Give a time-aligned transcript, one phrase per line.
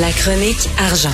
[0.00, 1.10] La chronique argent.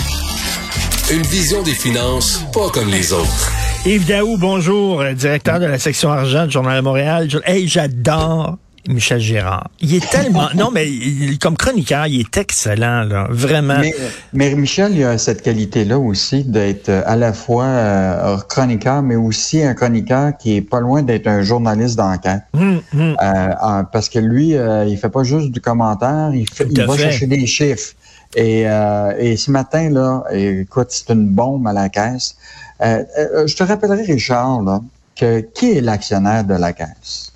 [1.13, 3.53] Une vision des finances pas comme les autres.
[3.85, 7.29] Yves Daou, bonjour, euh, directeur de la section argent du Journal de Montréal.
[7.45, 8.57] Hey, j'adore
[8.89, 9.69] Michel Gérard.
[9.81, 10.49] Il est tellement...
[10.55, 13.27] non, mais il- comme chroniqueur, il est excellent, là.
[13.31, 13.79] Vraiment.
[13.81, 13.95] Mais,
[14.33, 19.17] mais Michel, il a cette qualité-là aussi d'être euh, à la fois euh, chroniqueur, mais
[19.17, 22.43] aussi un chroniqueur qui est pas loin d'être un journaliste d'enquête.
[22.55, 23.17] Hum, hum.
[23.23, 27.03] Euh, parce que lui, euh, il fait pas juste du commentaire, il, fait, va fait.
[27.03, 27.93] chercher des chiffres.
[28.37, 32.37] Et, euh, et ce matin, là, écoute, c'est une bombe à la caisse.
[32.83, 34.81] Euh, euh, je te rappellerai, Richard, là,
[35.17, 37.33] que qui est l'actionnaire de la caisse?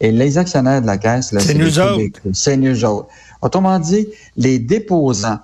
[0.00, 2.20] Et les actionnaires de la caisse, là, C'est nous autres.
[2.32, 3.08] C'est nous autres.
[3.40, 5.38] Autrement dit, les déposants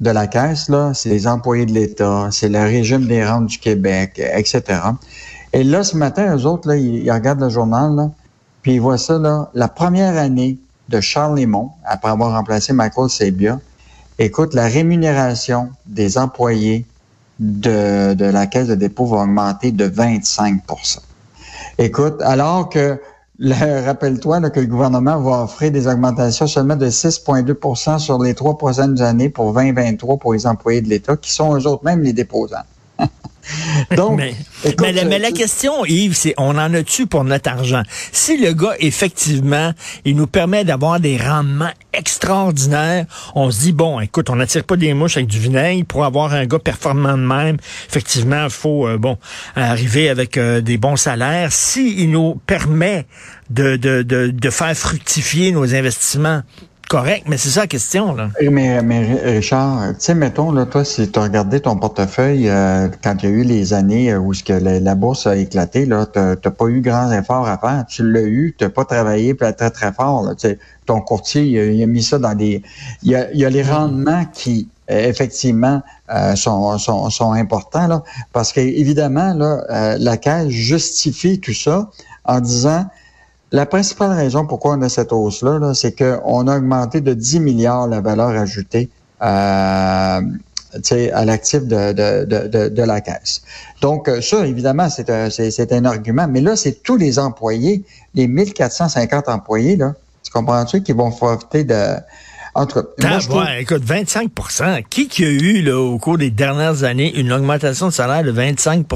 [0.00, 3.58] de la caisse, là, c'est les employés de l'État, c'est le régime des rentes du
[3.58, 4.62] Québec, etc.
[5.52, 8.10] Et là, ce matin, eux autres, là, ils, ils regardent le journal, là,
[8.62, 10.58] puis ils voient ça, là, la première année
[10.88, 13.60] de Charles Lemont, après avoir remplacé Michael Sebia,
[14.18, 16.86] écoute, la rémunération des employés
[17.38, 20.98] de, de la caisse de dépôt va augmenter de 25%
[21.78, 23.00] Écoute, alors que,
[23.38, 28.58] le- rappelle-toi que le gouvernement va offrir des augmentations seulement de 6,2% sur les trois
[28.58, 32.12] prochaines années pour 2023 pour les employés de l'État, qui sont eux autres même les
[32.12, 32.56] déposants.
[33.96, 37.50] Donc, mais, écoute, mais la, mais la question, Yves, c'est on en a-tu pour notre
[37.50, 37.82] argent?
[38.12, 39.72] Si le gars, effectivement,
[40.04, 44.76] il nous permet d'avoir des rendements extraordinaires, on se dit, bon, écoute, on n'attire pas
[44.76, 45.84] des mouches avec du vinaigre.
[45.86, 47.56] Pour avoir un gars performant de même,
[47.88, 49.18] effectivement, il faut, euh, bon,
[49.56, 51.52] arriver avec euh, des bons salaires.
[51.52, 53.06] Si il nous permet
[53.50, 56.42] de, de, de, de faire fructifier nos investissements,
[56.88, 58.30] correct, mais c'est ça la question, là.
[58.50, 62.88] Mais, mais Richard, tu sais, mettons, là, toi, si tu as regardé ton portefeuille euh,
[63.02, 65.88] quand il y a eu les années euh, où ce que la, bourse a éclaté,
[66.12, 67.84] t'as t'as pas eu grands efforts à faire.
[67.88, 70.22] Tu l'as eu, tu pas travaillé très, très, très fort.
[70.24, 72.62] Là, Tu ton courtier, il a, mis ça dans des...
[73.02, 77.86] Il y a, il a les rendements qui, euh, effectivement, euh, sont, sont, sont importants,
[77.86, 78.02] là,
[78.32, 81.90] parce que évidemment, là, euh, la caisse justifie tout ça
[82.24, 82.86] en disant
[83.52, 87.40] la principale raison pourquoi on a cette hausse-là, -là, c'est qu'on a augmenté de 10
[87.40, 88.88] milliards la valeur ajoutée
[89.22, 90.20] euh,
[91.12, 93.42] à l'actif de, de, de, de, la caisse.
[93.80, 96.28] Donc, euh, ça, évidemment, c'est un, un argument.
[96.28, 101.64] Mais là, c'est tous les employés, les 1450 employés, là, tu comprends-tu, qui vont profiter
[101.64, 101.94] de...
[102.54, 104.30] Entre, moi, je trouve- ouais, écoute, 25
[104.90, 108.30] Qui qui a eu, là, au cours des dernières années, une augmentation de salaire de
[108.30, 108.86] 25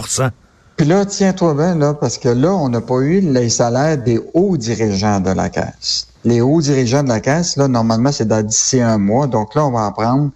[0.76, 4.20] Puis là, tiens-toi bien, là, parce que là, on n'a pas eu les salaires des
[4.34, 6.08] hauts dirigeants de la Caisse.
[6.24, 9.26] Les hauts dirigeants de la Caisse, là, normalement, c'est d'ici un mois.
[9.26, 10.30] Donc là, on va apprendre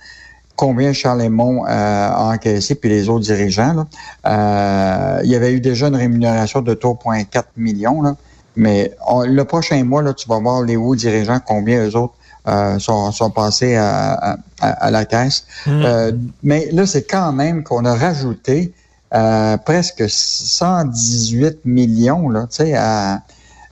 [0.54, 3.72] combien Charles Lemont euh, a encaissé, puis les autres dirigeants.
[3.74, 3.86] Là.
[4.26, 8.16] Euh, il y avait eu déjà une rémunération de 3,4 millions, là.
[8.56, 12.14] mais on- le prochain mois, là, tu vas voir les hauts dirigeants, combien eux autres
[12.48, 15.44] euh, sont, sont passés à, à- à- la Caisse.
[15.66, 18.72] Euh, mais là, c'est quand même qu'on a rajouté
[19.14, 23.22] euh, presque 118 millions, là, tu sais, à,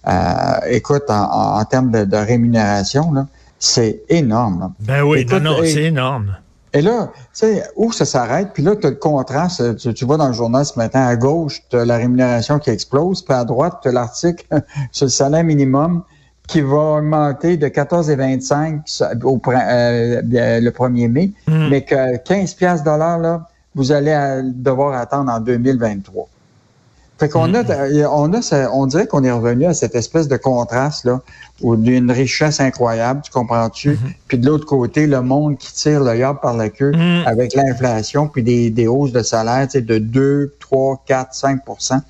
[0.05, 3.27] à- écoute, en, en- en termes de, de rémunération, là,
[3.59, 4.61] c'est énorme.
[4.61, 4.71] là.
[4.81, 6.37] Ben oui, Écoute, non, non, c'est énorme.
[6.73, 10.05] Et là, tu sais, où ça s'arrête, puis là, tu as le contraste, tu, tu
[10.05, 13.33] vois dans le journal ce matin, à gauche, tu as la rémunération qui explose, puis
[13.35, 14.45] à droite, tu as l'article
[14.93, 16.03] sur le salaire minimum
[16.49, 19.53] qui va augmenter de 14,25 au euh,
[20.35, 21.69] euh, le 1er mai, Hmm.
[21.71, 26.29] mais que 15 piastres dollars, là, vous allez devoir attendre en 2023.
[27.19, 27.55] Fait qu'on Hmm.
[27.55, 31.21] a, euh, on a, on dirait qu'on est revenu à cette espèce de contraste là,
[31.63, 33.91] d'une richesse incroyable, tu comprends-tu?
[33.93, 33.99] Hmm.
[34.27, 37.23] Puis de l'autre côté, le monde qui tire le yard par la queue Mhm.
[37.27, 42.01] avec l'inflation, puis des, des hausses de salaire, tu sais, de 2, 3, 4, 5%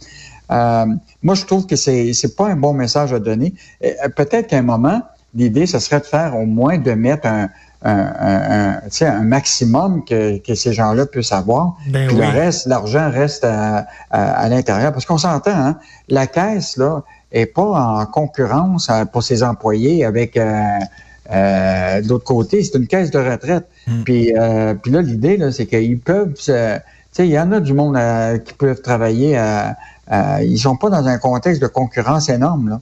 [0.51, 0.87] euh,
[1.23, 3.53] Moi, je trouve que c'est c'est pas un bon message à donner.
[3.85, 5.03] Euh, Peut-être qu'à un moment,
[5.35, 7.51] l'idée, ce serait de faire au moins de mettre un,
[7.85, 11.77] un, un, un, tu sais, un maximum que, que ces gens-là puissent avoir.
[11.89, 12.23] Ben Puis oui.
[12.23, 14.93] le reste, l'argent reste à, à, à l'intérieur.
[14.93, 15.79] Parce qu'on s'entend, hein,
[16.09, 20.63] la caisse, là, est pas en concurrence euh, pour ses employés avec euh,
[21.33, 23.67] euh, de l'autre côté, c'est une caisse de retraite.
[23.87, 24.03] Mm.
[24.05, 26.79] Puis, euh, puis là, l'idée, là, c'est qu'ils peuvent se-
[27.15, 29.77] sais, il y en a du monde euh, qui peuvent travailler à,
[30.09, 32.81] à- ils sont pas dans un contexte de concurrence énorme, là.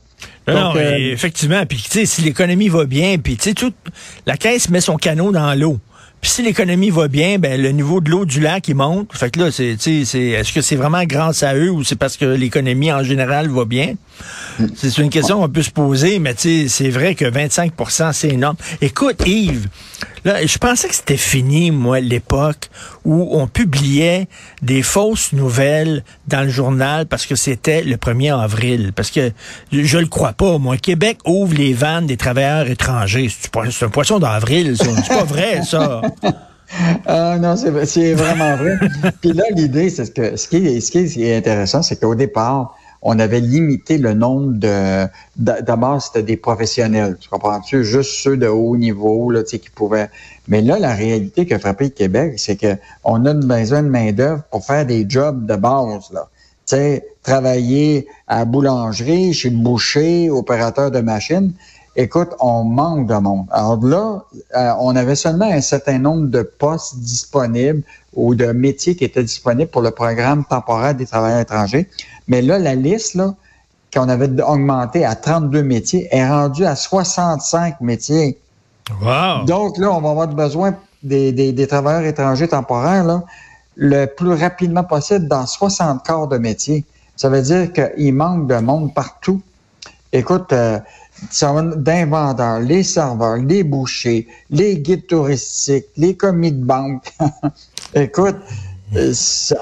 [0.49, 1.65] Non, Donc, non, euh, et effectivement.
[1.67, 3.73] Puis, tu sais, si l'économie va bien, puis, tu sais, tout,
[4.27, 5.79] la caisse met son canot dans l'eau.
[6.23, 9.11] Puis si l'économie va bien, ben le niveau de l'eau du lac il monte.
[9.13, 12.17] Fait que là, c'est, c'est, est-ce que c'est vraiment grâce à eux ou c'est parce
[12.17, 13.95] que l'économie en général va bien?
[14.77, 18.57] C'est une question qu'on peut se poser, mais c'est vrai que 25% c'est énorme.
[18.81, 19.67] Écoute, Yves,
[20.25, 22.71] là, je pensais que c'était fini, moi, l'époque
[23.05, 24.29] où on publiait
[24.63, 28.93] des fausses nouvelles dans le journal parce que c'était le 1er avril.
[28.95, 29.33] Parce que
[29.73, 30.77] je, le crois pas, moi.
[30.77, 33.29] Québec ouvre les vannes des travailleurs étrangers.
[33.29, 34.85] C'est un poisson d'avril, ça.
[35.03, 36.03] C'est pas vrai, ça.
[37.07, 38.79] Ah non, c'est vraiment vrai.
[39.21, 42.77] Puis là, l'idée, c'est que ce qui est, ce qui est intéressant, c'est qu'au départ,
[43.03, 45.07] on avait limité le nombre de...
[45.37, 47.85] D'abord, c'était des professionnels, tu comprends-tu?
[47.85, 50.09] Juste ceux de haut niveau, là, tu sais, qui pouvaient...
[50.49, 54.45] Mais là, la réalité qui a frappé le Québec, c'est qu'on a besoin de main-d'œuvre
[54.51, 56.29] pour faire des jobs de base, là.
[56.65, 61.53] Tu sais, travailler à boulangerie, chez le boucher, opérateur de machine.
[61.95, 63.47] Écoute, on manque de monde.
[63.51, 64.23] Alors là,
[64.57, 67.83] euh, on avait seulement un certain nombre de postes disponibles
[68.15, 71.89] ou de métiers qui étaient disponibles pour le programme temporaire des travailleurs étrangers.
[72.29, 73.35] Mais là, la liste, là,
[73.93, 78.39] qu'on avait augmenté à 32 métiers, est rendue à 65 métiers.
[79.03, 79.45] Wow.
[79.45, 83.23] Donc là, on va avoir besoin des, des, des travailleurs étrangers temporaires là,
[83.77, 86.85] le plus rapidement possible dans 60 corps de métiers.
[87.17, 89.43] Ça veut dire qu'il manque de monde partout.
[90.13, 90.79] Écoute, euh,
[91.77, 97.13] d'un vendeur, les serveurs, les bouchers, les guides touristiques, les commis de banque.
[97.95, 98.37] Écoute,
[98.97, 99.13] euh,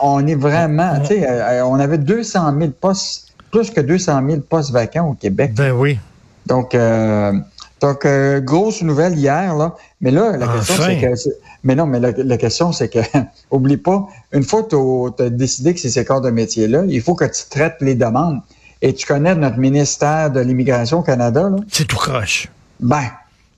[0.03, 4.41] on est vraiment, tu sais, euh, on avait 200 000 postes, plus que 200 000
[4.41, 5.55] postes vacants au Québec.
[5.55, 5.99] Ben oui.
[6.47, 7.33] Donc, euh,
[7.81, 8.07] donc
[8.45, 9.75] grosse nouvelle hier, là.
[10.01, 11.31] Mais là, la question, c'est que.
[11.63, 12.99] Mais non, mais la, question, c'est que,
[13.51, 14.69] oublie pas, une fois que
[15.17, 17.95] tu as décidé que c'est ces corps de métier-là, il faut que tu traites les
[17.95, 18.41] demandes.
[18.83, 21.57] Et tu connais notre ministère de l'Immigration au Canada, là?
[21.71, 22.49] C'est tout croche.
[22.81, 23.05] Ben,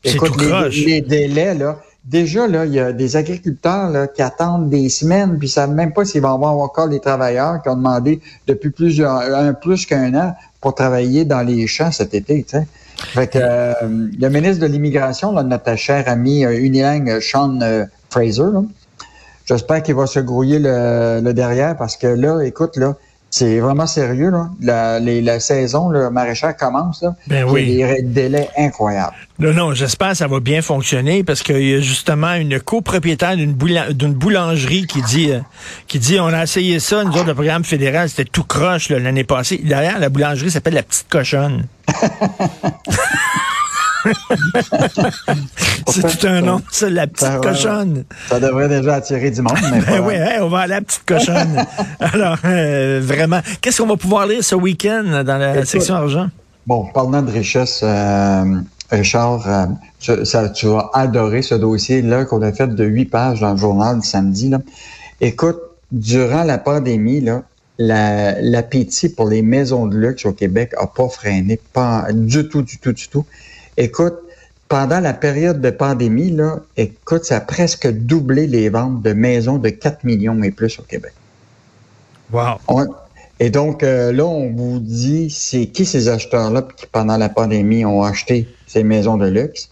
[0.03, 1.79] écoute, tout les, les, délais, là.
[2.05, 5.71] Déjà, là, il y a des agriculteurs là, qui attendent des semaines, puis ils savent
[5.71, 9.87] même pas s'ils vont avoir encore les travailleurs qui ont demandé depuis plusieurs, un plus
[9.87, 12.67] qu'un an pour travailler dans les champs cet été, tu sais.
[12.97, 18.51] Fait que euh, le ministre de l'Immigration, notre cher ami euh, unilingue Sean euh, Fraser,
[19.45, 22.97] j'espère qu'il va se grouiller le, le derrière parce que là, écoute, là,
[23.33, 24.51] c'est vraiment sérieux, là.
[24.61, 27.15] La, la saison, le maraîchage commence, là.
[27.29, 27.65] Ben oui.
[27.67, 29.17] Il y a des délais incroyables.
[29.39, 33.35] Non, non, j'espère que ça va bien fonctionner parce qu'il y a justement une copropriétaire
[33.35, 35.41] d'une boulangerie qui dit, euh,
[35.89, 39.25] qui dit, on a essayé ça, nous autres, le programme fédéral, c'était tout croche l'année
[39.25, 39.63] passée.
[39.65, 41.65] Derrière, la boulangerie s'appelle la petite cochonne.
[45.89, 48.05] c'est tout un nom, ça, la petite cochonne.
[48.29, 49.57] Ça devrait déjà attirer du monde.
[49.71, 51.65] Mais ben oui, on va à la petite cochonne.
[52.01, 56.29] Alors, euh, vraiment, qu'est-ce qu'on va pouvoir lire ce week-end dans la section argent?
[56.67, 58.45] Bon, parlant de richesse, euh,
[58.91, 63.53] Richard, euh, ça, tu vas adorer ce dossier-là qu'on a fait de huit pages dans
[63.53, 64.49] le journal du samedi.
[64.49, 64.61] Là.
[65.21, 65.59] Écoute,
[65.91, 67.43] durant la pandémie, là,
[67.79, 72.79] l'appétit pour les maisons de luxe au Québec a pas freiné, pas du tout, du
[72.79, 73.25] tout, du tout.
[73.77, 74.15] Écoute,
[74.69, 79.59] pendant la période de pandémie, là, écoute, ça a presque doublé les ventes de maisons
[79.59, 81.13] de 4 millions et plus au Québec.
[82.33, 82.59] Wow.
[83.39, 87.85] et donc, euh, là, on vous dit, c'est qui ces acheteurs-là qui, pendant la pandémie,
[87.85, 89.69] ont acheté ces maisons de luxe?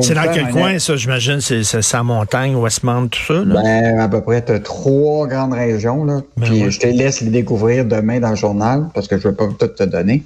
[0.00, 1.40] C'est dans quel coin, ça, j'imagine?
[1.40, 3.44] C'est sa montagne, Westmount, tout ça?
[3.44, 3.62] Là?
[3.62, 6.04] Ben, à peu près, tu as trois grandes régions.
[6.04, 6.22] Là.
[6.38, 9.32] Ben puis je te laisse les découvrir demain dans le journal parce que je ne
[9.32, 10.22] vais pas tout te donner.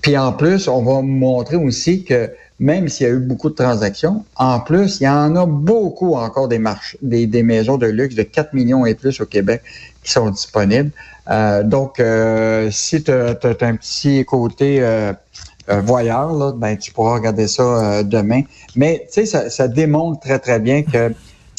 [0.00, 3.54] Puis en plus, on va montrer aussi que même s'il y a eu beaucoup de
[3.54, 7.86] transactions, en plus, il y en a beaucoup encore des marches, des, des maisons de
[7.86, 9.62] luxe de 4 millions et plus au Québec
[10.02, 10.90] qui sont disponibles.
[11.28, 14.78] Euh, donc, euh, si tu as, un petit côté
[15.68, 18.42] euh, voyeur, là, ben, tu pourras regarder ça euh, demain.
[18.76, 21.12] Mais tu sais, ça, ça, démontre très, très bien que,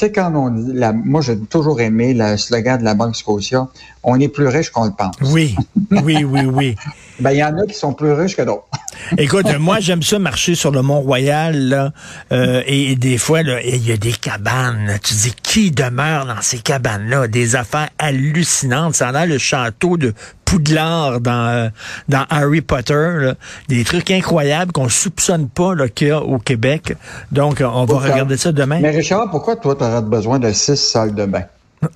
[0.06, 3.68] sais, quand on dit, la, moi j'ai toujours aimé le slogan de la Banque Scotia,
[4.04, 5.16] on est plus riche qu'on le pense.
[5.22, 5.56] Oui,
[5.92, 6.76] oui, oui, oui.
[7.20, 8.68] ben, il y en a qui sont plus riches que d'autres.
[9.18, 11.92] Écoute, moi, j'aime ça marcher sur le Mont-Royal, là,
[12.32, 14.98] euh, et, des fois, il y a des cabanes.
[15.04, 17.28] Tu dis, qui demeure dans ces cabanes-là?
[17.28, 18.96] Des affaires hallucinantes.
[18.96, 20.14] Ça a le château de
[20.48, 21.70] Poudlard dans, euh,
[22.08, 23.34] dans Harry Potter.
[23.68, 26.96] Des trucs incroyables qu'on soupçonne pas qu'il y a au Québec.
[27.32, 28.80] Donc, on va regarder ça demain.
[28.80, 31.44] Mais Richard, pourquoi toi, tu aurais besoin de six salles de bain?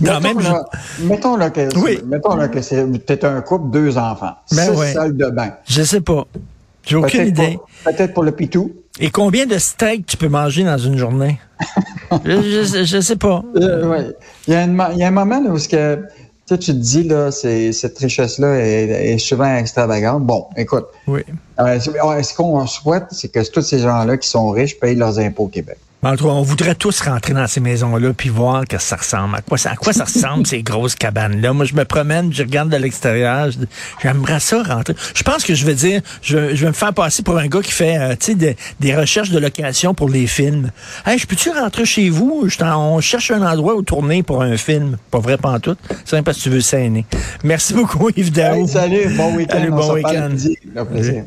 [0.00, 0.38] non, même
[1.00, 2.00] mettons là que, oui.
[2.06, 5.50] mettons là que c'est un couple, deux enfants, ben six salles de bain.
[5.68, 6.26] Je sais pas.
[6.84, 7.58] J'ai aucune idée.
[7.84, 8.72] Peut-être pour le pitou.
[8.98, 11.38] Et combien de steaks tu peux manger dans une journée?
[12.24, 13.42] je, je, sais pas.
[13.56, 14.06] Euh, ouais.
[14.46, 16.02] il, y a il, y a un moment où que,
[16.48, 20.24] tu te dis, là, cette richesse-là est, souvent extravagante.
[20.24, 20.86] Bon, écoute.
[21.06, 21.20] Oui.
[21.60, 25.44] Euh, ce qu'on souhaite, c'est que tous ces gens-là qui sont riches payent leurs impôts
[25.44, 25.78] au Québec.
[26.02, 29.36] En tout cas, on voudrait tous rentrer dans ces maisons-là puis voir que ça ressemble.
[29.36, 31.52] À quoi ça, à quoi ça ressemble, ces grosses cabanes-là?
[31.52, 33.50] Moi, je me promène, je regarde de l'extérieur.
[34.02, 34.94] J'aimerais ça rentrer.
[35.14, 37.72] Je pense que je vais dire, je, vais me faire passer pour un gars qui
[37.72, 40.70] fait, euh, tu sais, des recherches de location pour les films.
[41.04, 42.44] Hey, je peux-tu rentrer chez vous?
[42.48, 44.96] Je on cherche un endroit où tourner pour un film.
[45.10, 45.76] Pas vrai, pas en tout.
[46.04, 47.04] C'est même parce que tu veux saigner.
[47.44, 48.66] Merci beaucoup, Yves Daou.
[48.66, 49.58] salut, bon week-end.
[49.58, 51.24] Salut, bon week-end.